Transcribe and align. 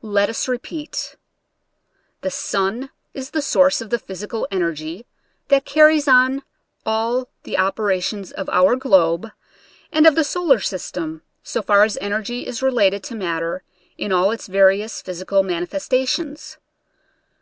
Let 0.00 0.30
us 0.30 0.48
repeat: 0.48 1.16
the 2.22 2.30
sun 2.30 2.88
is 3.12 3.32
the 3.32 3.42
source 3.42 3.82
of 3.82 3.90
the 3.90 3.98
physical 3.98 4.48
energy 4.50 5.04
that 5.48 5.66
carries 5.66 6.08
on 6.08 6.42
all 6.86 7.28
the 7.42 7.58
opera 7.58 8.00
tions 8.00 8.32
of 8.32 8.48
our 8.48 8.74
globe 8.76 9.26
and 9.92 10.06
of 10.06 10.14
the 10.14 10.24
solar 10.24 10.60
system, 10.60 11.20
so 11.42 11.60
far 11.60 11.84
as 11.84 11.98
energy 12.00 12.46
is 12.46 12.62
related 12.62 13.02
to 13.04 13.14
matter 13.14 13.64
in 13.98 14.12
all 14.12 14.30
its 14.30 14.46
various 14.46 15.02
physical 15.02 15.42
manifestations. 15.42 16.56